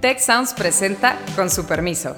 [0.00, 2.16] Tech Sounds presenta con su permiso.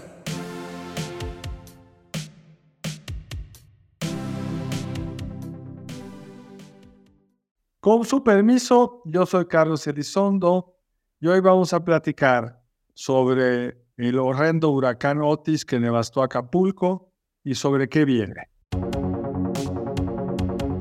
[7.81, 10.77] Con su permiso, yo soy Carlos Elizondo
[11.21, 12.63] y hoy vamos a platicar
[12.93, 18.50] sobre el horrendo huracán Otis que devastó Acapulco y sobre qué viene.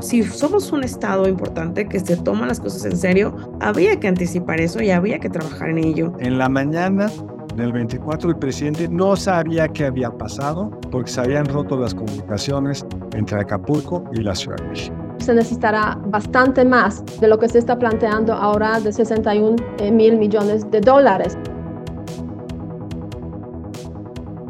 [0.09, 4.59] Si somos un estado importante que se toma las cosas en serio, había que anticipar
[4.59, 6.13] eso y había que trabajar en ello.
[6.17, 7.11] En la mañana
[7.53, 12.83] del 24 el presidente no sabía qué había pasado porque se habían roto las comunicaciones
[13.14, 17.59] entre Acapulco y la Ciudad de México se necesitará bastante más de lo que se
[17.59, 21.37] está planteando ahora de 61 eh, mil millones de dólares.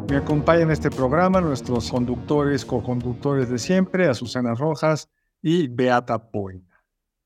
[0.08, 5.10] Me acompañan en este programa nuestros conductores, co-conductores de siempre, Azucena Rojas
[5.42, 6.64] y Beata Point.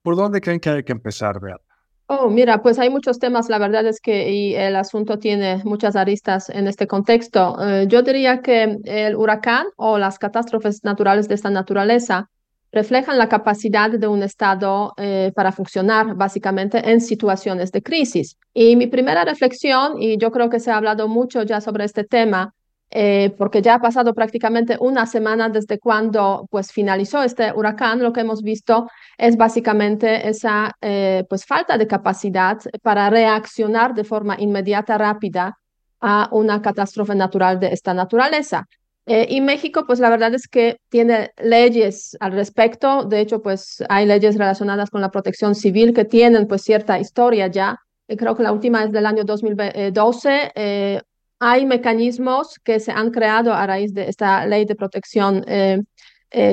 [0.02, 1.64] ¿Por dónde creen que hay que empezar, Beata?
[2.06, 6.50] Oh, mira, pues hay muchos temas, la verdad es que el asunto tiene muchas aristas
[6.50, 7.56] en este contexto.
[7.62, 12.28] Eh, yo diría que el huracán o las catástrofes naturales de esta naturaleza
[12.72, 18.36] reflejan la capacidad de un Estado eh, para funcionar básicamente en situaciones de crisis.
[18.52, 22.04] Y mi primera reflexión, y yo creo que se ha hablado mucho ya sobre este
[22.04, 22.52] tema,
[22.90, 28.12] eh, porque ya ha pasado prácticamente una semana desde cuando pues finalizó este huracán, lo
[28.12, 34.36] que hemos visto es básicamente esa eh, pues falta de capacidad para reaccionar de forma
[34.38, 35.58] inmediata, rápida
[36.00, 38.66] a una catástrofe natural de esta naturaleza.
[39.06, 43.04] Eh, y México, pues la verdad es que tiene leyes al respecto.
[43.04, 47.48] De hecho, pues hay leyes relacionadas con la protección civil que tienen pues cierta historia
[47.48, 47.78] ya.
[48.08, 50.52] Eh, creo que la última es del año 2012.
[50.54, 51.02] Eh,
[51.46, 55.44] hay mecanismos que se han creado a raíz de esta ley de protección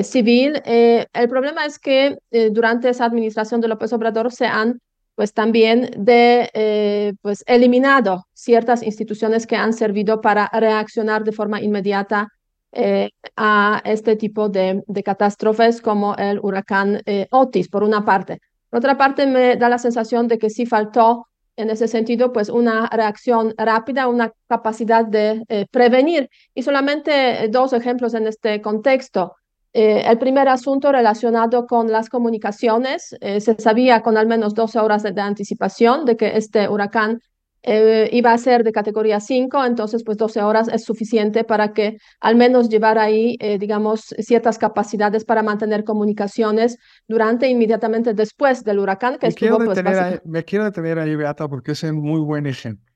[0.02, 0.62] civil.
[0.64, 2.16] el problema es que
[2.50, 4.80] durante esa administración de López Obrador se han
[5.14, 12.28] pues también de pues eliminado ciertas instituciones que han servido para reaccionar de forma inmediata
[12.74, 18.40] eh, a este tipo de, catástrofes como el huracán eh, Otis, por una parte.
[18.70, 22.48] Por otra parte, me da la sensación de que sí faltó en ese sentido, pues
[22.48, 26.30] una reacción rápida, una capacidad de eh, prevenir.
[26.54, 29.36] Y solamente dos ejemplos en este contexto.
[29.74, 35.18] el primer asunto relacionado con las comunicaciones, se sabía con al menos 12 horas de
[35.18, 37.20] anticipación de que este huracán
[37.62, 41.98] eh, iba a ser de categoría 5, entonces pues 12 horas es suficiente para que
[42.20, 48.64] al menos llevar ahí, eh, digamos, ciertas capacidades para mantener comunicaciones durante e inmediatamente después
[48.64, 49.58] del huracán que me estuvo...
[49.58, 52.92] Quiero pues, ahí, me quiero detener ahí, Beata, porque es un muy buen ejemplo.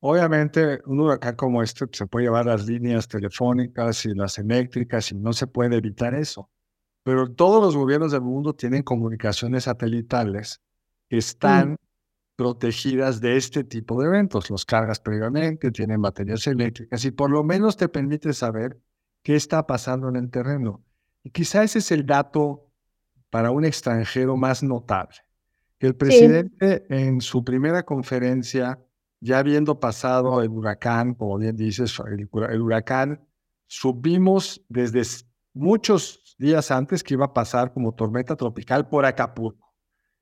[0.00, 5.14] Obviamente, un huracán como este se puede llevar las líneas telefónicas y las eléctricas y
[5.16, 6.50] no se puede evitar eso.
[7.02, 10.60] Pero todos los gobiernos del mundo tienen comunicaciones satelitales
[11.08, 11.76] que están
[12.40, 14.48] protegidas de este tipo de eventos.
[14.48, 18.80] Los cargas previamente, tienen baterías eléctricas y por lo menos te permite saber
[19.22, 20.82] qué está pasando en el terreno.
[21.22, 22.72] Y quizá ese es el dato
[23.28, 25.16] para un extranjero más notable.
[25.76, 28.78] Que el presidente en su primera conferencia,
[29.20, 33.20] ya habiendo pasado el huracán, como bien dices, el, el huracán,
[33.66, 35.02] subimos desde
[35.52, 39.69] muchos días antes que iba a pasar como tormenta tropical por Acapulco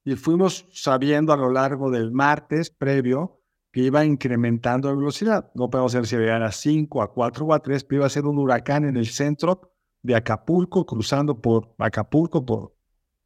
[0.08, 5.50] y fuimos sabiendo a lo largo del martes previo que iba incrementando la velocidad.
[5.54, 8.08] No podemos saber si era a 5, a 4 o a 3, pero iba a
[8.08, 9.70] ser un huracán en el centro
[10.02, 12.74] de Acapulco, cruzando por Acapulco, por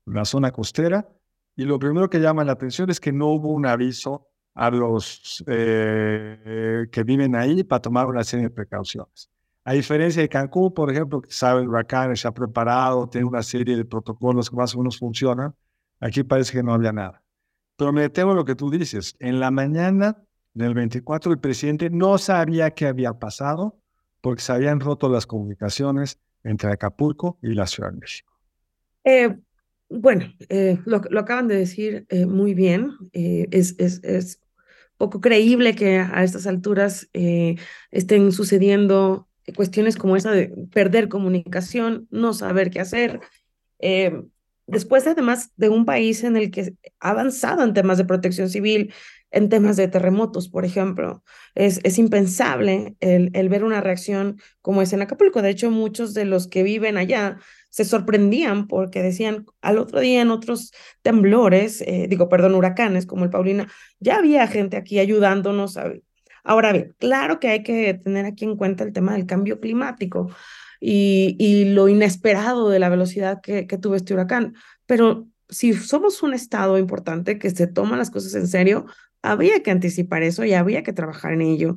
[0.07, 1.09] la zona costera.
[1.55, 5.45] Y lo primero que llama la atención es que no hubo un aviso a los
[5.47, 9.31] eh, que viven ahí para tomar una serie de precauciones.
[9.63, 13.77] A diferencia de Cancún, por ejemplo, que sabe el huracán, ha preparado, tiene una serie
[13.77, 15.55] de protocolos que más o menos funcionan,
[16.03, 17.23] Aquí parece que no había nada.
[17.77, 19.15] Pero me temo lo que tú dices.
[19.21, 20.21] En la mañana
[20.53, 23.79] del 24 el presidente no sabía qué había pasado
[24.21, 28.33] porque se habían roto las comunicaciones entre Acapulco y la Ciudad de México.
[29.05, 29.37] Eh,
[29.89, 32.91] bueno, eh, lo, acaban de decir eh, muy bien.
[33.13, 34.41] es, es, es,
[34.97, 37.09] poco creíble que a estas alturas
[37.91, 43.21] estén sucediendo cuestiones como esa de perder comunicación, no saber qué hacer
[44.73, 48.93] después además de un país en el que ha avanzado en temas de protección civil,
[49.31, 51.23] en temas de terremotos, por ejemplo,
[51.55, 55.43] es, impensable el, ver una reacción como es en Acapulco.
[55.43, 57.39] De hecho, muchos de los que viven allá
[57.71, 63.25] se sorprendían porque decían al otro día en otros temblores, eh, digo, perdón, huracanes como
[63.25, 63.69] el Paulina,
[64.01, 65.79] ya había gente aquí ayudándonos.
[66.45, 70.31] Ahora bien, claro que hay que tener aquí en cuenta el tema del cambio climático
[70.85, 74.55] y, lo inesperado de la velocidad que, que tuvo este huracán.
[74.87, 78.87] Pero si somos un estado importante que se toma las cosas en serio,
[79.23, 81.77] había que anticipar eso y había que trabajar en ello.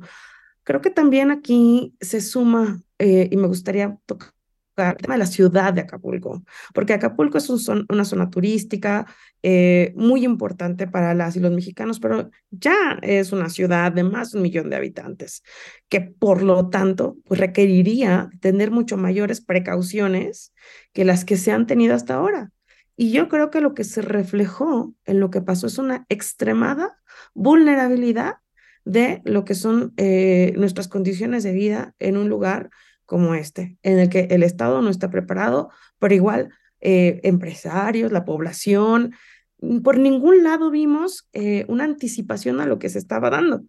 [0.64, 4.35] Creo que también aquí se suma, eh, y me gustaría tocar
[4.78, 6.44] el tema de la ciudad de Acapulco,
[6.74, 9.06] porque Acapulco es una zona turística
[9.44, 14.32] eh, muy importante para las y los mexicanos, pero ya es una ciudad de más
[14.32, 15.44] de un millón de habitantes,
[15.88, 20.54] que por lo tanto pues requeriría tener mucho mayores precauciones
[20.94, 22.52] que las que se han tenido hasta ahora.
[22.98, 26.98] Y yo creo que lo que se reflejó en lo que pasó es una extremada
[27.34, 28.38] vulnerabilidad
[28.86, 32.70] de lo que son eh, nuestras condiciones de vida en un lugar
[33.06, 35.70] como este, en el que el Estado no está preparado,
[36.00, 36.50] pero igual
[36.82, 39.14] eh, empresarios, la población,
[39.60, 43.62] mm, por ningún lado vimos eh, una anticipación a lo que se estaba dando.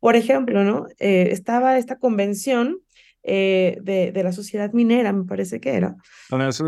[0.00, 0.86] Por ejemplo, ¿no?
[0.98, 2.80] estaba esta convención
[3.22, 5.94] de, de, la sociedad minera, me parece que era.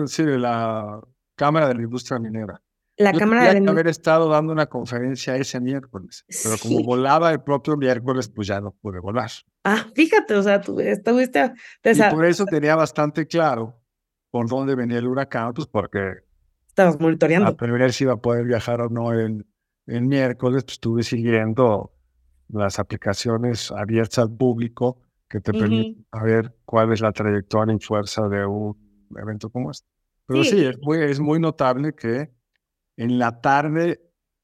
[0.07, 1.01] Sí, la
[1.35, 2.63] Cámara de la Industria Minera.
[2.97, 7.43] La Yo Cámara de haber estado dando una conferencia ese miércoles, pero como volaba el
[7.43, 9.31] propio miércoles, pues ya no pude volar.
[9.65, 11.53] Ah, fíjate, o sea, tú estuviste...
[11.83, 13.81] Y por eso tenía bastante claro
[14.31, 16.25] por dónde venía el huracán, pues porque...
[16.69, 17.57] Estabas monitoreando.
[17.59, 19.45] A ver si iba a poder viajar o no el,
[19.87, 21.93] el miércoles, pues estuve siguiendo
[22.49, 28.29] las aplicaciones abiertas al público que te permiten saber cuál es la trayectoria y fuerza
[28.29, 28.77] de un
[29.17, 29.89] evento como este.
[30.27, 32.31] Pero sí, es, muy, es muy notable que
[32.97, 34.01] en la tarde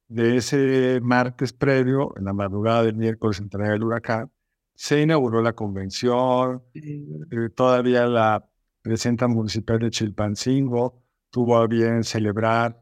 [0.09, 4.31] de ese martes previo, en la madrugada del miércoles entre el huracán,
[4.75, 8.49] se inauguró la convención, eh, todavía la
[8.83, 12.81] presidenta municipal de Chilpancingo tuvo a bien celebrar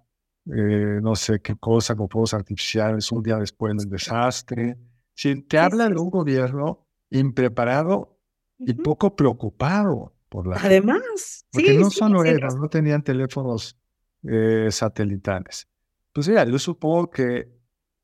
[0.51, 4.79] eh, no sé qué cosa con fuegos artificiales un día después del desastre.
[5.15, 8.19] Si te habla de un gobierno impreparado
[8.59, 13.77] y poco preocupado por la Además, porque no solo ellos, no tenían teléfonos
[14.25, 15.69] eh, satelitales.
[16.13, 17.49] Pues mira, yo supongo que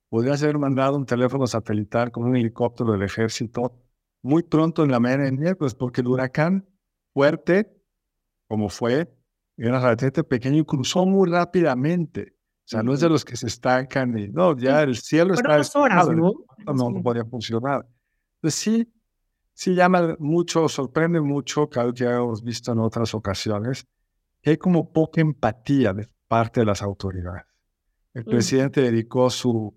[0.09, 3.81] podrías haber mandado un teléfono satelital con un helicóptero del ejército
[4.23, 6.67] muy pronto en la mañana del miércoles, porque el huracán
[7.13, 7.77] fuerte,
[8.49, 9.15] como fue,
[9.57, 12.35] era relativamente pequeño y cruzó muy rápidamente.
[12.65, 15.61] O sea, no es de los que se estancan y no, ya el cielo está
[15.79, 16.33] horas, ¿no?
[16.65, 17.87] No, no podía funcionar.
[18.37, 18.93] Entonces sí,
[19.53, 23.87] sí llama mucho, sorprende mucho, que ya hemos visto en otras ocasiones,
[24.45, 27.45] que hay como poca empatía de parte de las autoridades.
[28.13, 28.29] El mm.
[28.29, 29.75] presidente dedicó su,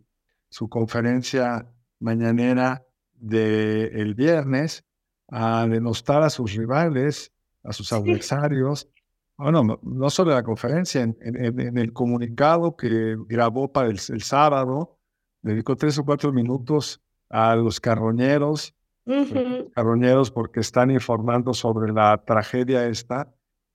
[0.49, 1.65] su conferencia
[1.99, 4.83] mañanera del el viernes
[5.29, 7.31] a denostar a sus rivales,
[7.63, 8.89] a sus adversarios.
[9.37, 14.21] Bueno, no solo en la conferencia, en, en, el comunicado que grabó para el, el
[14.21, 14.99] sábado,
[15.41, 18.75] dedicó tres o cuatro minutos a los carroñeros
[19.73, 23.33] carroñeros porque están informando sobre la tragedia esta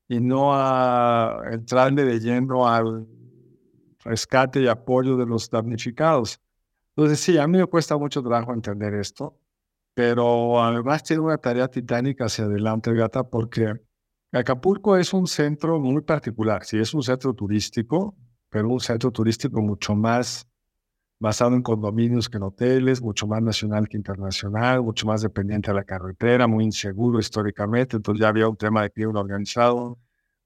[0.08, 3.06] y no a entrarle de lleno al
[4.04, 6.40] rescate y apoyo de los damnificados.
[6.96, 9.38] Entonces, sí, a mí me cuesta mucho trabajo entender esto,
[9.94, 13.72] pero además tiene una tarea titánica hacia adelante, Gata, porque
[14.32, 16.64] Acapulco es un centro muy particular.
[16.64, 18.16] Sí, es un centro turístico,
[18.48, 20.48] pero un centro turístico mucho más
[21.22, 25.76] basado en condominios que en hoteles, mucho más nacional que internacional, mucho más dependiente de
[25.76, 30.00] la carretera, muy inseguro históricamente, entonces ya había un tema de crimen organizado.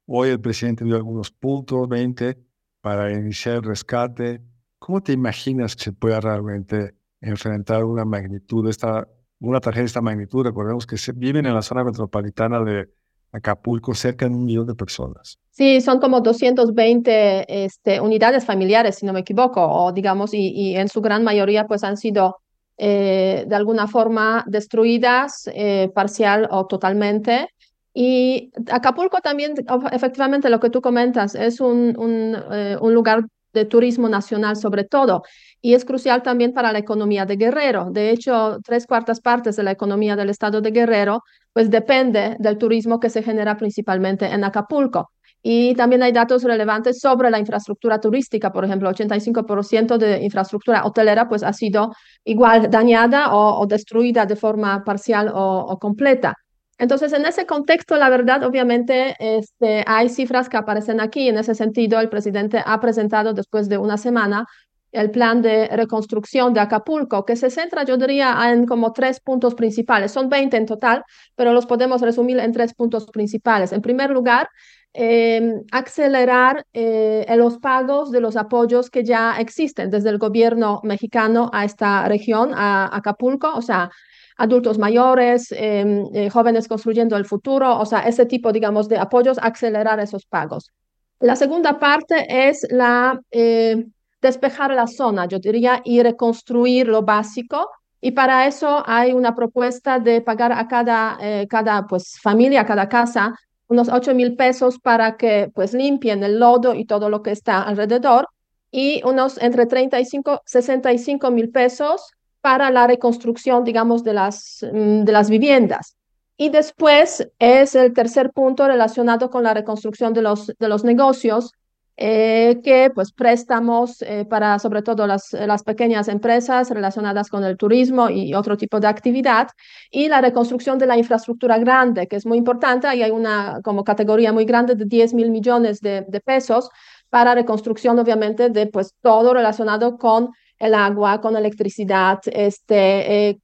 [0.05, 2.39] Hoy el presidente dio algunos puntos, 20,
[2.83, 4.43] para iniciar el rescate.
[4.79, 9.09] ¿Cómo te imaginas que se pueda realmente enfrentar una magnitud, esta,
[9.41, 10.45] una tragedia de esta magnitud?
[10.45, 12.91] Recordemos que se, viven en la zona metropolitana de
[13.37, 15.39] Acapulco cerca de un millón de personas.
[15.51, 20.89] Sí, son como 220 este, unidades familiares, si no me equivoco, o digamos, y, en
[20.89, 22.37] su gran mayoría pues han sido
[22.79, 27.49] eh, de alguna forma destruidas eh, parcial o totalmente.
[27.95, 29.55] Y Acapulco también,
[29.93, 33.25] efectivamente, lo que tú comentas, es un, un, eh, un lugar
[33.57, 35.23] de turismo nacional sobre todo,
[35.61, 37.89] y es crucial también para la economía de Guerrero.
[37.91, 41.23] De hecho, tres cuartas partes de la economía del estado de Guerrero,
[41.53, 45.11] pues depende del turismo que se genera principalmente en Acapulco.
[45.43, 51.29] Y también hay datos relevantes sobre la infraestructura turística, por ejemplo, 85% de infraestructura hotelera
[51.29, 51.93] pues ha sido
[52.25, 56.35] igual dañada o, destruida de forma parcial o, o completa.
[56.79, 61.29] Entonces, en ese contexto, la verdad, obviamente, este, hay cifras que aparecen aquí.
[61.29, 64.47] En ese sentido, el presidente ha presentado después de una semana
[64.93, 69.55] el plan de reconstrucción de Acapulco, que se centra, yo diría, en como tres puntos
[69.55, 70.13] principales.
[70.13, 71.05] Son 20 en total,
[71.35, 73.73] pero los podemos resumir en tres puntos principales.
[73.73, 74.49] En primer lugar,
[74.95, 81.51] eh, acelerar eh, los pagos de los apoyos que ya existen desde el gobierno mexicano
[81.53, 83.91] a esta región, a Acapulco, o sea,
[84.37, 89.39] adultos mayores, em, eh, jóvenes construyendo el futuro, o sea, ese tipo, digamos, de apoyos,
[89.41, 90.73] acelerar esos pagos.
[91.21, 93.87] La segunda parte es la, eh,
[94.21, 97.71] despejar la zona, yo diría, y reconstruir lo básico.
[98.01, 102.67] Y para eso hay una propuesta de pagar a cada, eh, cada pues, familia, a
[102.67, 103.35] cada casa,
[103.69, 107.63] unos 8 mil pesos para que pues limpien el lodo y todo lo que está
[107.63, 108.29] alrededor
[108.71, 112.13] y unos entre 35, 65 mil pesos
[112.47, 115.97] para la reconstrucción, digamos, de las, mm, de las viviendas.
[116.37, 121.51] Y después es el tercer punto relacionado con la reconstrucción de los, de los negocios,
[121.97, 127.57] eh, que pues préstamos eh, para sobre todo las, las pequeñas empresas relacionadas con el
[127.57, 129.49] turismo y otro tipo de actividad
[129.91, 132.87] y la reconstrucción de la infraestructura grande, que es muy importante.
[132.95, 136.71] y hay una como categoría muy grande de 10 mil millones de, de pesos
[137.11, 143.39] para reconstrucción, obviamente, de pues todo relacionado con el agua, con electricidad, este, eh,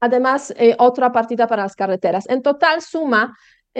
[0.00, 2.28] además otra partida para las carreteras.
[2.28, 3.34] En total suma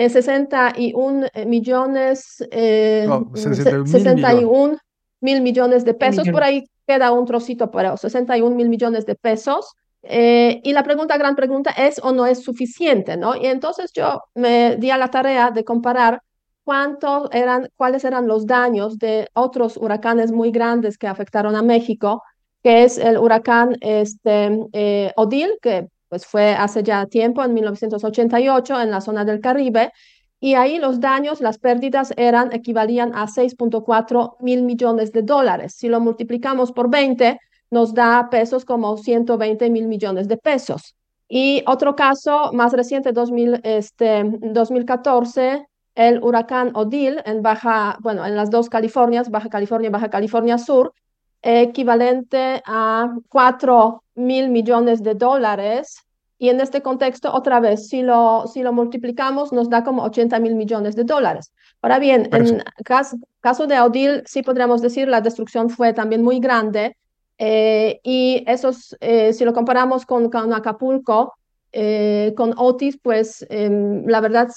[0.07, 4.77] 61 eh, millones, eh, 61
[5.21, 9.75] mil millones de pesos, por ahí queda un trocito, pero 61 mil millones de pesos.
[10.01, 13.35] Eh, y la pregunta, gran pregunta, es o no es suficiente, ¿no?
[13.35, 16.21] Y entonces yo me di a la tarea de comparar
[16.63, 22.23] cuántos eran, cuáles eran los daños de otros huracanes muy grandes que afectaron a México,
[22.63, 28.81] que es el huracán este, eh, Odil, que pues fue hace ya tiempo, en 1988,
[28.81, 29.91] en la zona del Caribe,
[30.39, 35.73] y ahí los daños, las pérdidas eran, equivalían a 6.4 mil millones de dólares.
[35.75, 37.39] Si lo multiplicamos por 20,
[37.71, 40.95] nos da pesos como 120 mil millones de pesos.
[41.27, 48.35] Y otro caso más reciente, 2000, este, 2014, el huracán Odil en Baja, bueno, en
[48.35, 50.93] las dos Californias, Baja California y Baja California Sur,
[51.41, 56.03] equivalente a 4 mil millones de dólares.
[56.37, 60.39] Y en este contexto, otra vez, si lo, si lo multiplicamos, nos da como 80
[60.39, 61.51] mil millones de dólares.
[61.81, 66.39] Ahora bien, en caso, caso de Odil, sí podríamos decir la destrucción fue también muy
[66.39, 66.95] grande.
[67.37, 71.33] Eh, y esos, eh, si lo comparamos con, con Acapulco,
[71.71, 74.49] eh, con Otis, pues em, la verdad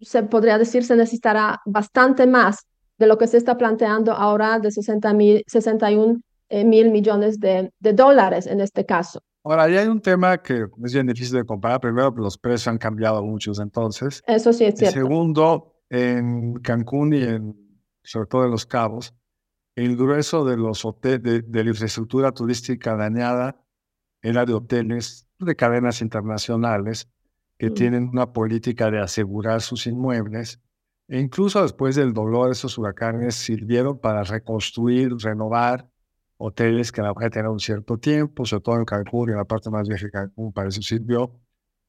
[0.00, 2.66] se podría decir se necesitará bastante más
[2.98, 6.20] de lo que se está planteando ahora de 60 mil, 61
[6.50, 9.22] eh, mil millones de, de, dólares en este caso.
[9.44, 11.80] Ahora, ahí hay un tema que es bien difícil de comparar.
[11.80, 14.22] Primero, los precios han cambiado muchos entonces.
[14.26, 14.98] Eso sí es cierto.
[14.98, 17.56] Y segundo, en Cancún y en,
[18.02, 19.14] sobre todo en Los Cabos,
[19.76, 23.64] el grueso de los hoteles, de, de, la infraestructura turística dañada
[24.20, 27.08] era de hoteles de cadenas internacionales
[27.58, 27.74] que mm.
[27.74, 30.60] tienen una política de asegurar sus inmuebles.
[31.08, 35.88] E incluso después del dolor, esos huracanes sirvieron para reconstruir, renovar
[36.42, 39.44] hoteles que la a tener un cierto tiempo, sobre todo en Cancún y en la
[39.44, 41.38] parte más vieja de Cancún, para eso sirvió.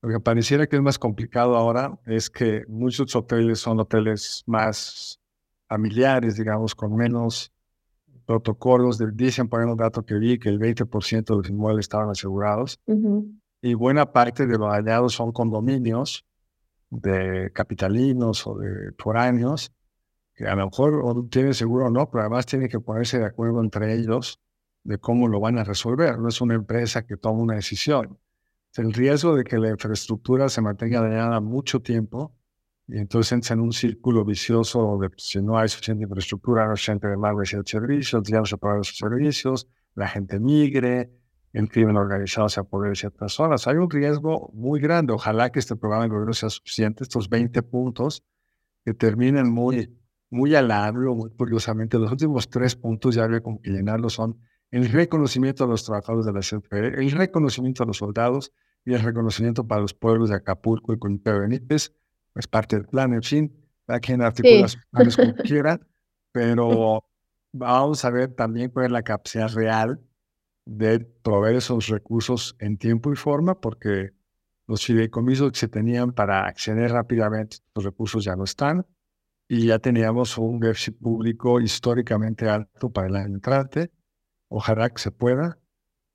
[0.01, 5.21] Lo que pareciera que es más complicado ahora es que muchos hoteles son hoteles más
[5.69, 7.53] familiares, digamos, con menos
[8.25, 9.01] protocolos.
[9.15, 12.77] Dicen, por ejemplo, un dato que vi, que el 20% de los inmuebles estaban asegurados.
[13.61, 16.25] Y buena parte de los dañados son condominios
[16.89, 19.71] de capitalinos o de foráneos
[20.45, 23.93] a lo mejor tiene seguro o no, pero además tiene que ponerse de acuerdo entre
[23.93, 24.39] ellos
[24.83, 26.17] de cómo lo van a resolver.
[26.19, 28.19] No es una empresa que toma una decisión.
[28.75, 32.33] El riesgo de que la infraestructura se mantenga dañada mucho tiempo
[32.87, 36.93] y entonces entra en un círculo vicioso de si no hay suficiente infraestructura, no se
[36.95, 41.11] de más servicios, ya no se pagan los servicios, la gente migre,
[41.53, 43.67] el crimen organizado se apodere de ciertas zonas.
[43.67, 45.13] Hay un riesgo muy grande.
[45.13, 48.23] Ojalá que este programa de gobierno sea suficiente, estos 20 puntos
[48.85, 50.00] que terminen muy
[50.31, 54.39] muy al hablo, muy curiosamente, los últimos tres puntos, ya había como que llenarlos, son
[54.71, 58.53] el reconocimiento a los trabajadores de la CFE, el reconocimiento a los soldados
[58.85, 61.93] y el reconocimiento para los pueblos de Acapulco y con Benítez,
[62.33, 63.53] es parte del plan, en fin,
[63.85, 64.77] cada quien articula sí.
[64.89, 65.79] planes como quiera,
[66.31, 67.03] pero
[67.51, 69.99] vamos a ver también cuál es la capacidad real
[70.65, 74.11] de proveer esos recursos en tiempo y forma, porque
[74.65, 78.85] los fideicomisos que se tenían para acceder rápidamente a los recursos ya no están
[79.53, 83.91] y ya teníamos un déficit público históricamente alto para el año entrante.
[84.47, 85.59] Ojalá que se pueda,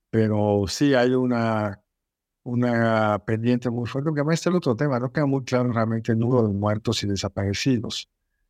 [0.08, 1.82] pero sí hay una,
[2.44, 5.70] una pendiente muy fuerte, porque además este es el otro tema, no queda muy claro
[5.70, 8.08] realmente el número de muertos y desaparecidos.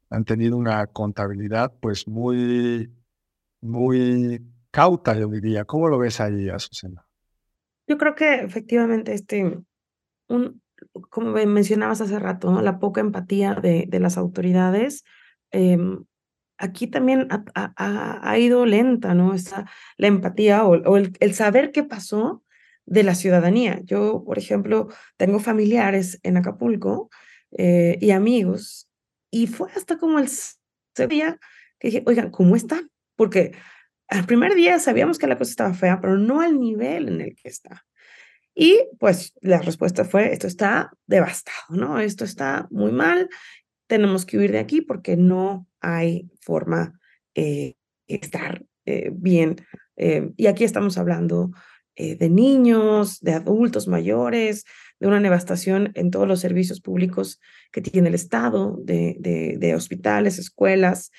[0.08, 2.88] Han tenido una contabilidad pues muy,
[3.60, 4.40] muy
[4.70, 5.64] cauta, yo diría.
[5.64, 7.04] ¿Cómo lo ves ahí, Azucena?
[7.88, 9.64] Yo creo que efectivamente este,
[10.28, 10.62] un,
[11.02, 12.62] como mencionabas hace rato, ¿no?
[12.62, 15.04] la poca empatía de, de las autoridades,
[15.52, 15.78] eh,
[16.58, 19.34] aquí también ha, ha, ha, ido lenta, ¿no?
[19.34, 22.42] Esa, la empatía o, o el, el, saber qué pasó
[22.86, 23.80] de la ciudadanía.
[23.84, 27.10] Yo, por ejemplo, tengo familiares en Acapulco
[27.58, 28.88] eh, y amigos,
[29.30, 30.28] y fue hasta como el
[31.08, 31.38] día
[31.78, 32.90] que dije, oigan, ¿cómo están?
[33.16, 33.52] Porque
[34.08, 37.36] al primer día sabíamos que la cosa estaba fea, pero no al nivel en el
[37.36, 37.84] que está.
[38.58, 42.00] Y pues la respuesta fue, esto está devastado, ¿no?
[42.00, 43.28] Esto está muy mal,
[43.86, 46.98] tenemos que huir de aquí porque no hay forma
[47.34, 49.56] de eh, estar eh, bien.
[49.96, 51.50] Eh, y aquí estamos hablando
[51.98, 54.66] de niños, de adultos mayores,
[55.00, 57.40] de una devastación en todos los servicios públicos
[57.72, 59.16] que tiene el Estado, de,
[59.58, 61.10] de, hospitales, escuelas,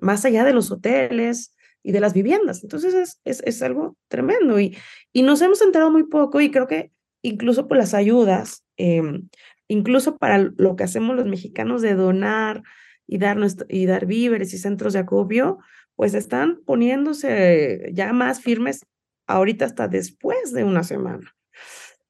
[0.00, 2.64] más allá de los hoteles, y de las viviendas.
[2.64, 4.76] Entonces es, es, es, algo tremendo y,
[5.12, 6.90] y nos hemos enterado muy poco y creo que
[7.22, 9.28] incluso por las ayudas, em,
[9.68, 12.62] incluso para lo que hacemos los mexicanos de donar
[13.06, 13.38] y dar,
[13.68, 15.58] y dar víveres y centros de acopio,
[15.94, 18.86] pues están poniéndose ya más firmes
[19.26, 21.34] ahorita hasta después de una semana.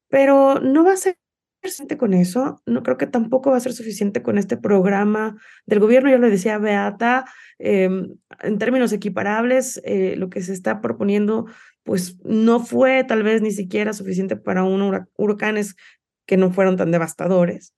[0.09, 1.17] Pero no va a ser
[1.65, 5.81] suficiente con eso, no creo que tampoco va a ser suficiente con este programa del
[5.81, 7.25] gobierno, yo le decía Beata,
[7.59, 11.47] em, en términos equiparables, eh, lo que se está proponiendo,
[11.83, 15.75] pues no fue tal vez ni siquiera suficiente para unos huracanes
[16.27, 17.75] que no fueron tan devastadores.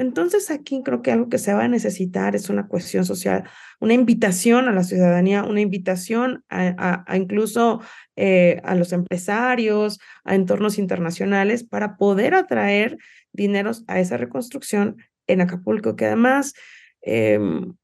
[0.00, 3.44] Entonces aquí creo que algo que se va a necesitar es una cuestión social,
[3.80, 7.82] una invitación a la ciudadanía, una invitación a, incluso
[8.16, 12.96] eh, a los empresarios, a entornos internacionales para poder atraer
[13.34, 16.54] dineros a esa reconstrucción en Acapulco, que además
[17.02, 17.74] em,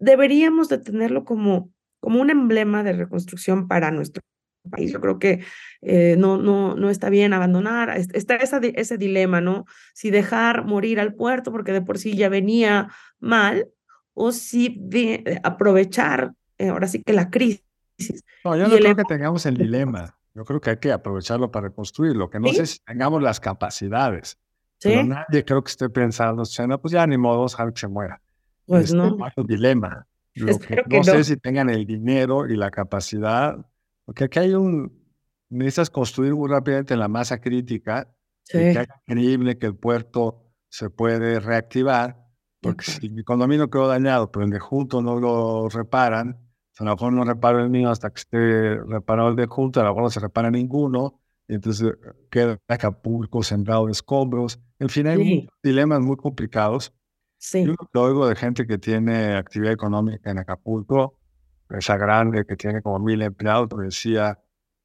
[0.00, 4.20] deberíamos de tenerlo como, como un emblema de reconstrucción para nuestro
[4.70, 4.92] país.
[4.92, 5.44] Yo creo que
[5.80, 9.64] eh, no, no, no está bien abandonar, está esa, ese dilema, ¿no?
[9.94, 12.90] Si dejar morir al puerto porque de por sí ya venía
[13.20, 13.68] mal,
[14.14, 17.64] o si de, aprovechar eh, ahora sí que la crisis.
[18.44, 20.16] No, yo no creo que tengamos el dilema.
[20.34, 24.38] Yo creo que hay que aprovecharlo para reconstruirlo, que no sé si tengamos las capacidades.
[24.82, 26.42] Pero nadie creo que esté pensando,
[26.80, 28.20] pues ya ni modo, dejar que se muera.
[28.66, 29.26] Pues este, no.
[29.26, 30.06] Es un dilema.
[30.34, 33.58] Lo que no, sé si tengan el dinero y la capacidad,
[34.04, 35.02] porque aquí hay un,
[35.48, 38.58] necesitas construir muy rápidamente la masa crítica, sí.
[38.58, 42.26] y que es increíble que el puerto se puede reactivar,
[42.60, 46.38] porque si mi condominio quedó dañado, pero el de junto no lo reparan,
[46.78, 49.84] a lo mejor no reparo el mío hasta que esté reparado el de junto, a
[49.84, 51.92] lo mejor no se repara ninguno, y entonces
[52.30, 54.60] queda Acapulco sembrado de escombros.
[54.78, 56.94] En fin, hay dilemas muy complicados.
[57.38, 57.64] Sí.
[57.66, 61.18] Yo lo oigo de gente que tiene actividad económica en Acapulco,
[61.78, 64.38] esa grande que tiene como mil empleados, pero decía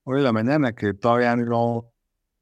[0.04, 1.92] hoy en la mañana que todavía no,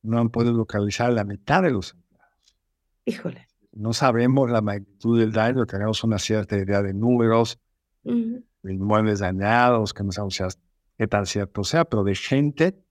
[0.03, 2.58] no han podido localizar la mitad de los empleados.
[3.05, 3.47] Híjole.
[3.73, 7.60] No sabemos la magnitud del daño, tenemos una cierta idea de números,
[8.03, 10.60] uh inmuebles dañados, que no sabemos
[10.97, 12.84] qué tan cierto sea, pero de gente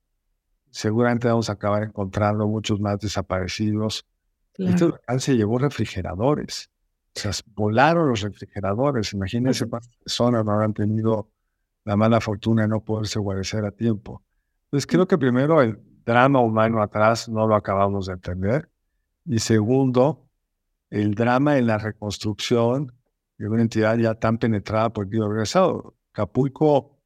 [0.70, 4.06] seguramente vamos a acabar encontrando muchos más desaparecidos.
[4.54, 6.70] Este huracán se llevó refrigeradores.
[7.16, 9.12] O sea, volaron los refrigeradores.
[9.12, 11.30] Imagínense cuántas personas no habrán tenido
[11.84, 14.22] la mala fortuna de no poderse guarecer a tiempo.
[14.64, 18.68] Entonces, creo que primero el drama humano atrás no lo acabamos de entender.
[19.26, 20.28] Y segundo,
[20.90, 22.92] el drama en la reconstrucción
[23.38, 25.94] de una entidad ya tan penetrada por el virus regresado.
[26.12, 26.98] Capulco,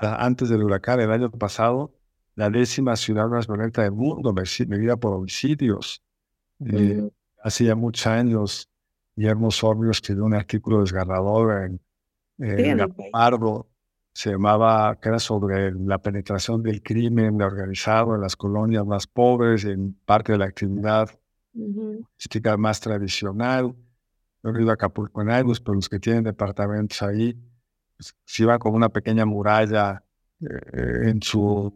[0.00, 1.94] antes del huracán el año pasado,
[2.34, 6.02] la décima ciudad más violenta del mundo, medida por homicidios.
[6.64, 7.10] Eh,
[7.42, 8.70] hace ya muchos años,
[9.14, 11.80] Guillermo Sorrio escribió un artículo desgarrador en,
[12.38, 13.68] en Pardo,
[14.12, 19.64] se llamaba, que era sobre la penetración del crimen organizado en las colonias más pobres,
[19.64, 21.10] en parte de la actividad
[21.54, 22.04] uh
[22.58, 23.74] más tradicional.
[24.42, 27.34] Yo he ido a Acapulco en Aigos, pero los que tienen departamentos ahí,
[27.96, 30.02] pues, se iban con una pequeña muralla
[30.40, 31.72] eh, en su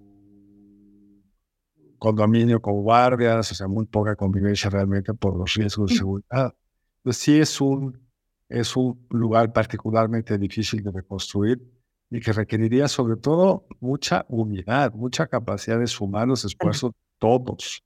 [1.98, 5.98] condominio con guardias, o sea, muy poca convivencia realmente por los riesgos de mm.
[5.98, 6.54] seguridad.
[6.98, 7.98] Entonces sí es un,
[8.48, 11.75] es un lugar particularmente difícil de reconstruir
[12.10, 17.82] y que requeriría sobre todo mucha unidad, mucha capacidad de sumar los esfuerzos de todos.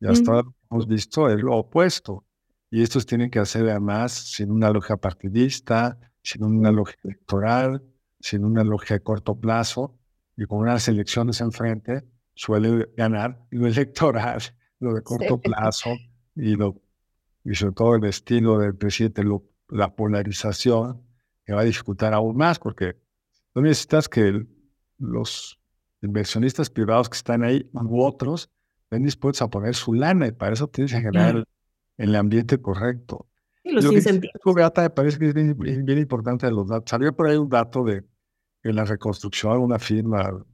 [0.00, 2.24] Y hasta ahora hemos visto es lo opuesto.
[2.70, 7.82] Y estos tienen que hacer además sin una lógica partidista, sin una lógica electoral,
[8.20, 9.98] sin una lógica de corto plazo
[10.36, 14.40] y con unas elecciones enfrente suele ganar lo electoral,
[14.80, 15.90] lo de corto plazo
[16.34, 16.80] y, lo,
[17.44, 21.02] y sobre todo el estilo del presidente, lo, la polarización,
[21.44, 22.96] que va a disputar aún más, porque
[23.54, 24.46] no necesitas que
[24.98, 25.60] los
[26.02, 28.50] inversionistas privados que están ahí u otros
[28.82, 31.44] estén dispuestos a poner su lana y para eso tienes que generar
[31.96, 33.28] el, ambiente correcto.
[33.62, 34.34] Y los incentivos.
[34.76, 36.90] me parece que es bien, bien, importante de los datos.
[36.90, 38.02] Salió por ahí un dato de
[38.62, 40.44] que en la reconstrucción una firma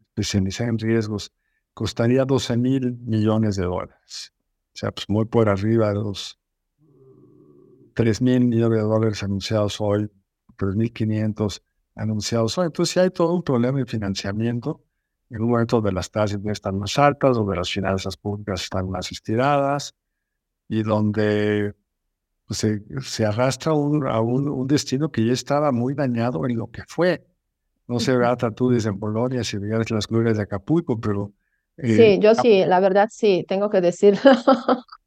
[0.00, 1.32] especializada en riesgos,
[1.74, 4.32] costaría 12 mil millones de dólares.
[4.74, 6.38] O sea, pues muy por arriba de los
[7.94, 10.10] 3 mil millones de dólares anunciados hoy,
[10.56, 11.62] 3.500.
[11.94, 12.56] anunciados.
[12.58, 14.82] Entonces, sí hay todo un problema de financiamiento
[15.30, 19.10] en un momento donde las tasas están más altas, donde las finanzas públicas están más
[19.10, 19.94] estiradas
[20.68, 21.74] y donde
[22.46, 26.56] pues, se, se, arrastra un, a un, un, destino que ya estaba muy dañado en
[26.56, 27.24] lo que fue.
[27.88, 31.32] No sé, Beata, tú desde Polonia, si veías las glorias de Acapulco, pero...
[31.78, 34.20] Eh, sí, yo sí, la verdad sí, tengo que decirlo.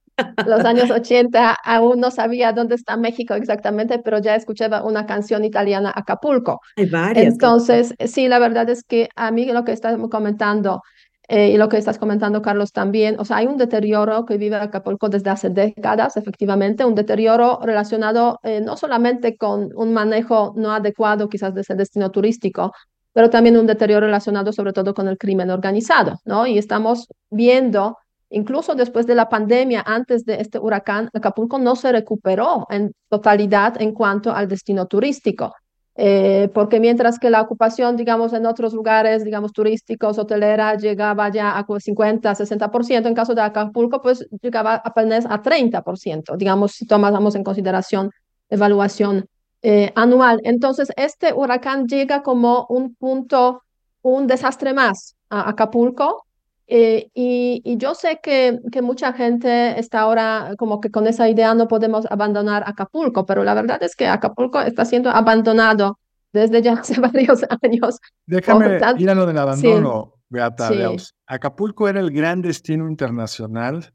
[0.45, 5.43] los años 80 aún no sabía dónde está México exactamente, pero ya escuchaba una canción
[5.43, 6.61] italiana Acapulco.
[6.77, 7.33] Hay varias.
[7.33, 10.81] Entonces, sí, la verdad es que a mí lo que estás comentando
[11.27, 14.57] eh, y lo que estás comentando, Carlos, también, o sea, hay un deterioro que vive
[14.57, 20.71] Acapulco desde hace décadas, efectivamente, un deterioro relacionado eh, no solamente con un manejo no
[20.71, 22.73] adecuado quizás de ese destino turístico,
[23.11, 26.45] pero también un deterioro relacionado sobre todo con el crimen organizado, ¿no?
[26.45, 27.97] Y estamos viendo
[28.35, 33.81] Incluso después de la pandemia, antes de este huracán, Acapulco no se recuperó en totalidad
[33.81, 35.53] en cuanto al destino turístico.
[35.95, 41.57] Eh, porque mientras que la ocupación, digamos, en otros lugares, digamos, turísticos, hotelera, llegaba ya
[41.57, 47.35] a 50, 60%, en caso de Acapulco, pues llegaba apenas a 30%, digamos, si tomamos
[47.35, 48.11] en consideración
[48.49, 49.29] evaluación
[49.61, 50.41] eh, anual.
[50.43, 53.61] Entonces, este huracán llega como un punto,
[54.01, 56.25] un desastre más a Acapulco,
[56.67, 61.29] eh, y, y, yo sé que, que, mucha gente está ahora como que con esa
[61.29, 65.99] idea no podemos abandonar Acapulco, pero la verdad es que Acapulco está siendo abandonado
[66.33, 67.99] desde ya hace varios años.
[68.25, 70.21] Déjame ir a lo del abandono, sí.
[70.29, 70.69] Beata.
[70.69, 71.13] Sí.
[71.27, 73.93] Acapulco era el gran destino internacional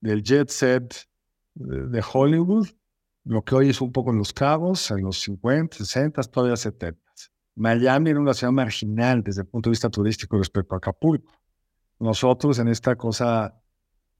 [0.00, 1.06] del jet set
[1.54, 2.66] de, de Hollywood,
[3.24, 7.00] lo que hoy es un poco en Los Cabos, en los 50, 60, todavía 70.
[7.54, 11.37] Miami era una ciudad marginal desde el punto de vista turístico respecto a Acapulco
[11.98, 13.60] nosotros en esta cosa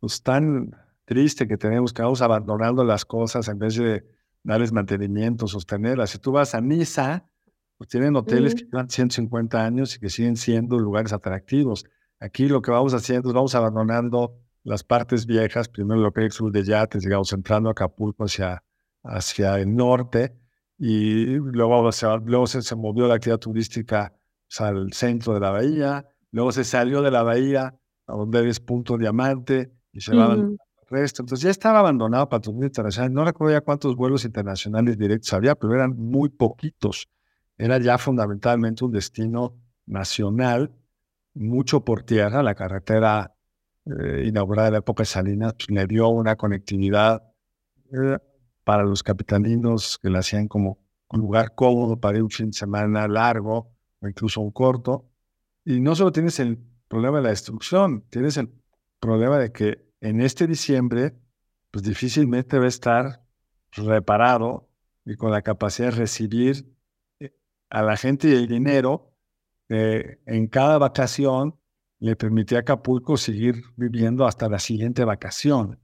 [0.00, 0.70] pues, tan
[1.04, 4.04] triste que tenemos, que vamos abandonando las cosas en vez de
[4.42, 6.10] darles mantenimiento, sostenerlas.
[6.10, 7.28] Si tú vas a Niza,
[7.76, 11.84] pues tienen hoteles que llevan 150 años y que siguen siendo lugares atractivos.
[12.20, 16.26] Aquí lo que vamos haciendo es vamos abandonando las partes viejas, primero lo que es
[16.26, 18.62] el sur de yates, digamos, entrando a Acapulco hacia,
[19.02, 20.36] hacia el norte,
[20.76, 24.12] y luego, se, luego se, se movió la actividad turística
[24.46, 27.74] pues, al centro de la bahía, Luego se salió de la bahía,
[28.06, 30.56] a donde es punto diamante, y se va al
[30.88, 31.22] resto.
[31.22, 33.12] Entonces ya estaba abandonado para turismo internacional.
[33.12, 37.08] No recuerdo ya cuántos vuelos internacionales directos había, pero eran muy poquitos.
[37.56, 40.70] Era ya fundamentalmente un destino nacional,
[41.34, 42.42] mucho por tierra.
[42.42, 43.34] La carretera
[43.86, 47.22] eh, inaugurada en la época de Salinas pues, le dio una conectividad
[47.92, 48.18] eh,
[48.64, 50.78] para los capitalinos que la hacían como
[51.10, 55.07] un lugar cómodo para ir un fin de semana largo o incluso un corto.
[55.68, 58.50] Y no solo tienes el problema de la destrucción, tienes el
[59.00, 61.14] problema de que en este diciembre,
[61.70, 63.22] pues difícilmente va a estar
[63.72, 64.66] reparado
[65.04, 66.74] y con la capacidad de recibir
[67.20, 67.34] eh,
[67.68, 69.12] a la gente y el dinero
[69.68, 71.54] en cada vacación
[71.98, 75.78] le permitía a Acapulco seguir viviendo hasta la siguiente vacación.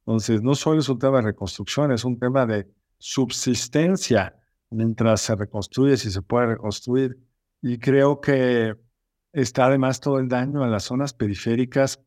[0.00, 4.36] Entonces, no solo es un tema de reconstrucción, es un tema de subsistencia
[4.70, 7.16] mientras se reconstruye, si se puede reconstruir.
[7.62, 8.87] Y creo que
[9.32, 12.00] está además todo el daño en las zonas periféricas,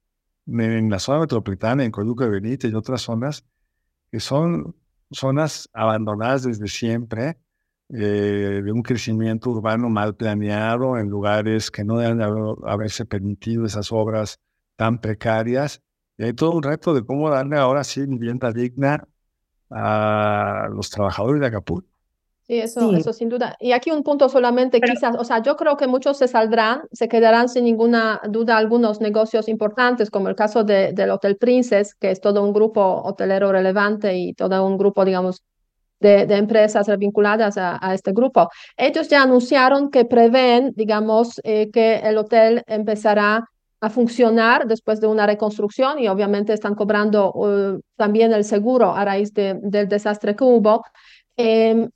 [0.47, 3.45] en la zona metropolitana, en Coluca de Benítez y otras zonas,
[4.11, 4.75] que son
[5.11, 7.37] zonas abandonadas desde siempre,
[7.89, 12.21] eh, de un crecimiento urbano mal planeado, en lugares que no deben
[12.65, 14.39] haberse permitido esas obras
[14.75, 15.81] tan precarias.
[16.17, 19.07] Y hay todo un reto de cómo darle ahora sí vivienda digna
[19.69, 21.90] a los trabajadores de Acapulco.
[22.51, 23.55] Sí, eso, eso sin duda.
[23.61, 27.07] Y aquí un punto solamente, quizás, o sea, yo creo que muchos se saldrán, se
[27.07, 32.11] quedarán sin ninguna duda algunos negocios importantes, como el caso de, del Hotel Princess, que
[32.11, 35.43] es todo un grupo hotelero relevante y todo un grupo, digamos,
[36.01, 38.49] de, de empresas vinculadas a, a, este grupo.
[38.75, 43.45] Ellos ya anunciaron que prevén, digamos, eh, que el hotel empezará
[43.79, 49.05] a funcionar después de una reconstrucción y obviamente están cobrando uh, también el seguro a
[49.05, 50.83] raíz de, del desastre que hubo.
[51.37, 51.87] Eh,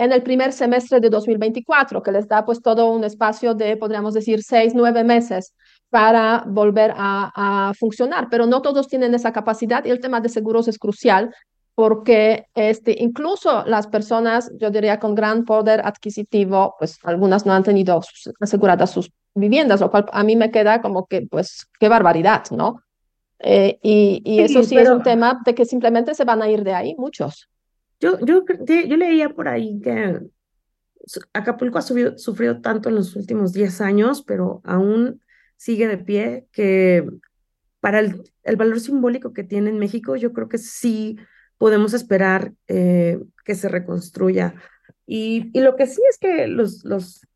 [0.00, 4.14] en el primer semestre de 2024, que les da pues todo un espacio de, podríamos
[4.14, 5.52] decir, seis, nueve meses
[5.90, 10.30] para volver a, a, funcionar, pero no todos tienen esa capacidad y el tema de
[10.30, 11.34] seguros es crucial
[11.74, 17.62] porque este, incluso las personas, yo diría, con gran poder adquisitivo, pues algunas no han
[17.62, 18.00] tenido
[18.40, 22.82] aseguradas sus viviendas, lo cual a mí me queda como que, pues, qué barbaridad, ¿no?
[23.38, 24.90] Eh, y, y, eso sí, sí pero...
[24.90, 27.48] es un tema de que simplemente se van a ir de ahí muchos.
[28.00, 30.20] Yo, yo, yo leía por ahí que
[31.32, 35.20] Acapulco ha subido, sufrido tanto en los últimos 10 años, pero aún
[35.56, 37.06] sigue de pie, que
[37.80, 41.18] para el, el valor simbólico que tiene en México, yo creo que sí
[41.58, 44.54] podemos esperar eh, que se reconstruya.
[45.06, 47.26] Y, y, lo que sí es que los, los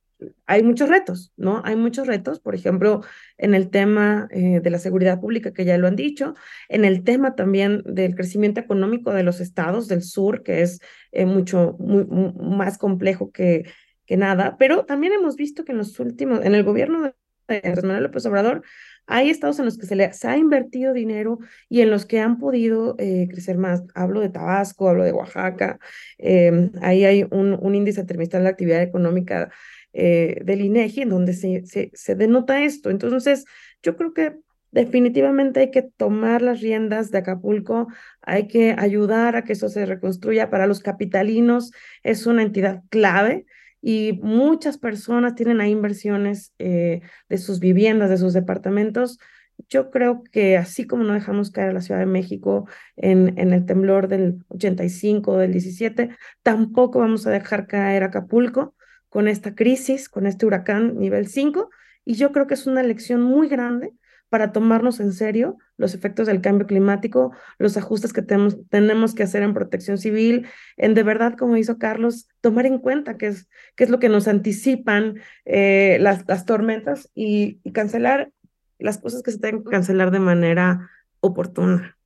[0.46, 1.62] hay muchos retos, ¿no?
[1.64, 3.02] Hay muchos retos, por ejemplo,
[3.38, 6.34] en el tema eh, de la seguridad pública, que ya lo han dicho,
[6.68, 10.80] en el tema también del crecimiento económico de los estados del sur, que es
[11.12, 13.64] eh, mucho muy, más complejo que,
[14.06, 18.04] que nada, pero también hemos visto que en los últimos, en el gobierno de Manuel
[18.04, 18.62] López Obrador,
[19.06, 22.20] hay estados en los que se, le, se ha invertido dinero y en los que
[22.20, 23.82] han podido eh, crecer más.
[23.94, 25.78] Hablo de Tabasco, hablo de Oaxaca.
[26.18, 29.50] Em, ahí hay un, un, índice trimestral de actividad económica
[29.94, 32.90] eh, del INEGI en donde se, se, se denota esto.
[32.90, 33.44] Entonces,
[33.82, 34.36] yo creo que
[34.74, 37.86] definitivamente hay que tomar las riendas de Acapulco,
[38.20, 40.50] hay que ayudar a que eso se reconstruya.
[40.50, 41.70] Para los capitalinos
[42.02, 43.46] es una entidad clave
[43.80, 49.20] y muchas personas tienen ahí inversiones eh, de sus viviendas, de sus departamentos.
[49.68, 53.52] Yo creo que así como no dejamos caer a la Ciudad de México en, en
[53.52, 56.10] el temblor del 85, del 17,
[56.42, 58.73] tampoco vamos a dejar caer Acapulco
[59.14, 61.70] con esta crisis, con este huracán nivel 5.
[62.04, 63.92] Y yo creo que es una lección muy grande
[64.28, 69.44] para tomarnos en serio los efectos del cambio climático, los ajustes que tenemos, que hacer
[69.44, 73.84] en protección civil, en de verdad, como hizo Carlos, tomar en cuenta qué es, qué
[73.84, 78.32] es lo que nos anticipan eh, las, tormentas y, y, cancelar
[78.80, 81.96] las cosas que se tengan que cancelar de manera oportuna.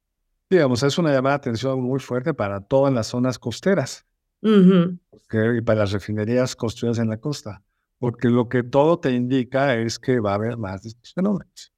[0.51, 4.08] Digamos, es una llamada de atención muy fuerte para todas las zonas costeras
[4.43, 5.59] uh -huh.
[5.59, 7.63] y para las refinerías construidas en la costa,
[7.99, 11.73] porque lo que todo te indica es que va a haber más fenómenos.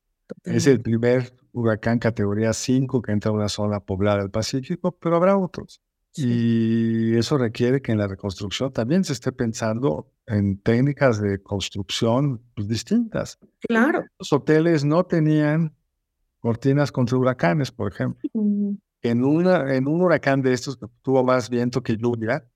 [0.44, 5.16] Es el primer huracán categoría 5 que entra a una zona poblada del Pacífico, pero
[5.16, 5.81] habrá otros.
[6.12, 7.12] Sí.
[7.12, 12.42] Y eso requiere que en la reconstrucción también se esté pensando en técnicas de construcción
[12.55, 13.38] pues, distintas.
[13.61, 14.05] Claro.
[14.18, 15.75] Los hoteles no tenían
[16.40, 18.29] cortinas contra huracanes, por ejemplo.
[18.33, 18.75] Mm.
[19.03, 22.47] En, una, en un huracán de estos que tuvo más viento que lluvia,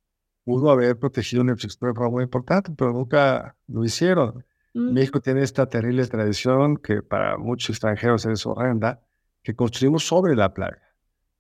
[0.45, 4.45] pudo haber protegido una infraestructura muy importante, pero nunca lo hicieron.
[4.75, 9.01] México tiene esta terrible tradición que para muchos extranjeros es horrenda,
[9.43, 10.83] que construimos sobre la playa.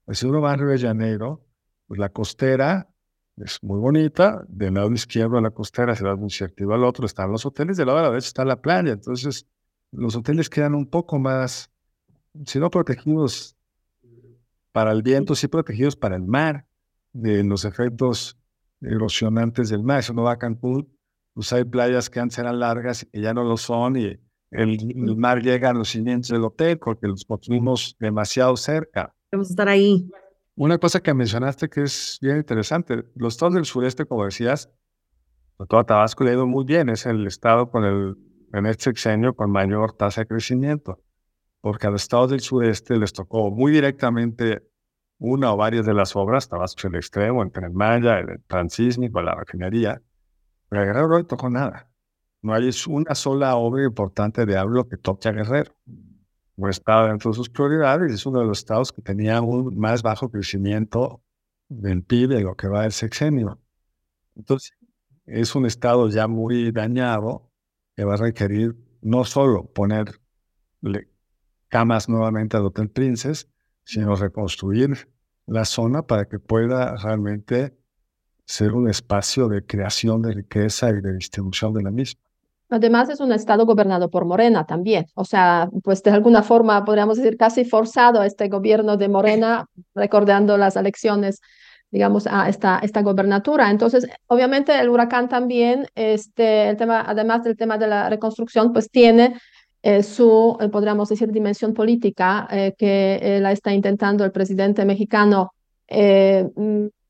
[0.08, 1.44] Si uno va a Río de Janeiro,
[1.88, 2.88] pues la costera
[3.36, 7.06] es muy bonita, del lado izquierdo de la costera se va de un al otro,
[7.06, 9.46] están los hoteles, del lado de la derecha está la playa, entonces
[9.90, 11.70] los hoteles quedan un poco más,
[12.46, 13.53] si no protegidos
[14.74, 16.66] para el viento, sí protegidos para el mar,
[17.12, 18.36] de los efectos
[18.80, 20.02] erosionantes del mar.
[20.02, 20.92] Si uno va a Cancún,
[21.32, 24.18] pues hay playas que antes eran largas y ya no lo son y
[24.50, 29.14] el, el mar llega a los cimientos del hotel porque los construimos demasiado cerca.
[29.30, 30.10] Vamos a estar ahí.
[30.56, 34.72] Una cosa que mencionaste que es bien interesante, los estados del sureste, como decías,
[35.68, 38.16] todo Tabasco le ha ido muy bien, es el estado con el,
[38.52, 41.00] en este sexenio con mayor tasa de crecimiento,
[41.64, 44.68] porque a los estados del sureste les tocó muy directamente
[45.16, 49.34] una o varias de las obras, Tabasco el extremo, entre el Maya, el transísmico, la
[49.34, 50.02] refinería,
[50.68, 51.90] pero a Guerrero no le tocó nada.
[52.42, 55.74] No hay una sola obra importante de hablo que toque a Guerrero.
[56.56, 60.02] No estaba dentro de sus prioridades, es uno de los estados que tenía un más
[60.02, 61.22] bajo crecimiento
[61.70, 63.58] del PIB de lo que va del sexenio.
[64.36, 64.74] Entonces,
[65.24, 67.50] es un estado ya muy dañado
[67.96, 71.13] que va a requerir no solo ponerle
[71.74, 73.48] camas nuevamente al Hotel Princess,
[73.82, 75.08] sino reconstruir
[75.44, 77.76] la zona para que pueda realmente
[78.44, 82.20] ser un espacio de creación de riqueza y de distribución de la misma.
[82.70, 85.06] Además, es un estado gobernado por Morena también.
[85.14, 90.56] O sea, pues de alguna forma podríamos decir casi forzado este gobierno de Morena, recordando
[90.56, 91.40] las elecciones,
[91.90, 93.68] digamos, a esta, esta gobernatura.
[93.68, 98.88] Entonces, obviamente el huracán también, este, el tema, además del tema de la reconstrucción, pues
[98.92, 99.34] tiene
[99.86, 105.52] eh, su, eh, podríamos decir, dimensión política eh, que la está intentando el presidente mexicano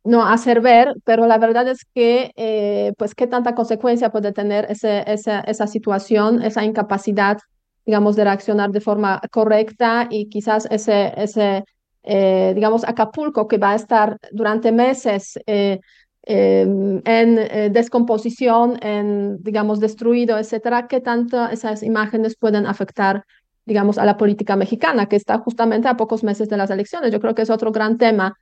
[0.07, 5.05] no hacer ver, pero la verdad es que, pues, qué tanta consecuencia puede tener ese,
[5.07, 7.39] esa, esa situación, esa incapacidad,
[7.87, 11.65] digamos, de reaccionar de forma correcta y quizás ese, ese
[12.55, 15.39] digamos, Acapulco que va a estar durante meses
[16.27, 16.63] eh,
[17.05, 23.25] en descomposición, en, digamos, destruido, etcétera, qué tanto esas imágenes pueden afectar
[23.67, 27.13] digamos, a la política mexicana, que está justamente a pocos meses de las elecciones.
[27.13, 28.35] Yo creo que es otro gran tema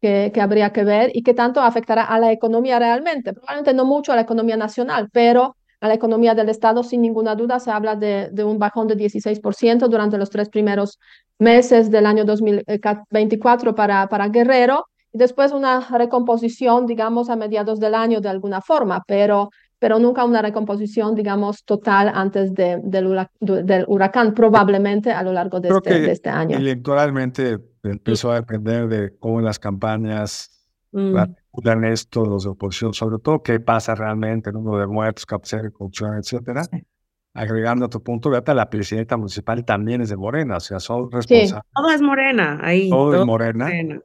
[0.00, 3.32] que, que, habría que ver y que tanto afectará a la economía realmente.
[3.32, 7.34] Probablemente no mucho a la economía nacional, pero a la economía del Estado sin ninguna
[7.34, 10.98] duda se habla de, de un bajón de 16% durante los tres primeros
[11.38, 14.86] meses del año 2024 para, para Guerrero
[15.18, 19.50] después una recomposición, digamos, a mediados del año de alguna forma, pero
[19.80, 25.60] pero nunca una recomposición, digamos, total antes de, del, del, huracán, probablemente a lo largo
[25.60, 26.56] de, este, de este, año.
[26.56, 30.58] Electoralmente empezó a depender de cómo las campañas
[30.92, 31.16] Mm.
[31.16, 35.62] Articulan esto los de oposición, sobre todo qué pasa realmente, el número de muertos, capacidad
[35.62, 36.62] de corrupción, etcétera.
[37.34, 41.10] Agregando a tu punto, Beata, la presidenta municipal también es de Morena, o sea, son
[41.10, 41.66] responsables.
[41.74, 42.88] Todo es morena ahí.
[42.88, 44.00] Todo es todo Morena, morena.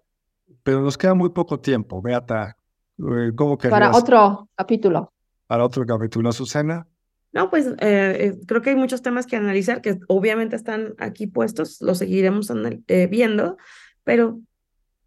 [0.64, 2.58] Pero nos queda muy poco tiempo, Beata.
[2.98, 5.14] eh, ¿Cómo Para otro capítulo.
[5.48, 6.88] para otro capítulo, Susana?
[7.32, 11.26] No, pues eh, eh, creo que hay muchos temas que analizar que obviamente están aquí
[11.28, 12.52] puestos, los seguiremos
[12.88, 13.58] eh, viendo,
[14.04, 14.40] pero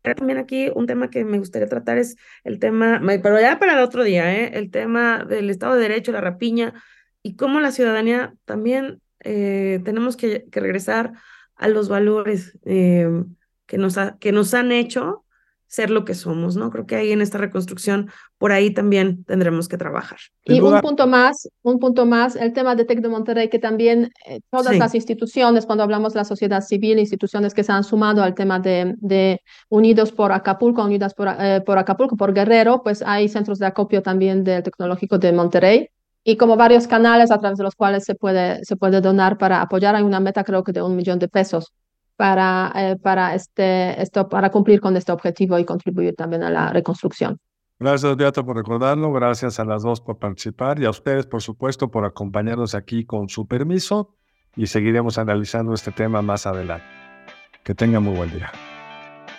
[0.02, 3.80] también aquí un tema que me gustaría tratar es el tema, pero ya para el
[3.80, 4.50] otro día, ¿eh?
[4.54, 6.74] El tema del Estado de Derecho, la rapiña
[7.22, 11.12] y cómo la ciudadanía también eh, tenemos que, que regresar
[11.56, 13.08] a los valores eh,
[13.66, 15.24] que nos, ha- que nos han hecho
[15.68, 16.70] ser lo que somos, ¿no?
[16.70, 20.18] Creo que ahí en esta reconstrucción, por ahí también tendremos que trabajar.
[20.44, 24.10] Y un punto más, un punto más, el tema de TEC de Monterrey, que también
[24.26, 24.78] eh, todas Sí.
[24.78, 28.60] las instituciones, cuando hablamos de la sociedad civil, instituciones que se han sumado al tema
[28.60, 33.58] de, de Unidos por Acapulco, Unidas por, eh, por Acapulco, por Guerrero, pues hay centros
[33.58, 35.88] de acopio también del Tecnológico de Monterrey
[36.22, 39.60] y como varios canales a través de los cuales se puede, se puede donar para
[39.62, 39.94] apoyar.
[39.94, 41.72] Hay una meta creo que de un millón de pesos
[42.16, 46.70] para, eh, para, este, esto, para cumplir con este objetivo y contribuir también a la
[46.70, 47.38] reconstrucción.
[47.78, 49.12] Gracias, Beata, por recordarlo.
[49.12, 53.28] Gracias a las dos por participar y a ustedes, por supuesto, por acompañarnos aquí con
[53.28, 54.14] su permiso
[54.56, 56.86] y seguiremos analizando este tema más adelante.
[57.62, 58.50] Que tengan muy buen día.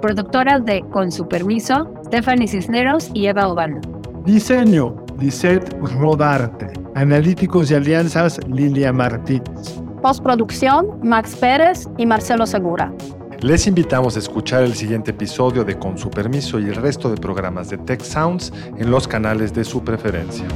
[0.00, 3.80] Productoras de Con su permiso, Stephanie Cisneros y Eva Obano.
[4.24, 6.72] Diseño, Lisette Rodarte.
[6.94, 9.80] Analíticos y alianzas, Lilia Martínez.
[10.02, 12.92] Postproducción, Max Pérez y Marcelo Segura.
[13.40, 17.16] Les invitamos a escuchar el siguiente episodio de Con su permiso y el resto de
[17.16, 20.46] programas de Tech Sounds en los canales de su preferencia.